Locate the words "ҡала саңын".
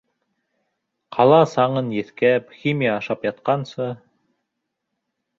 1.17-1.91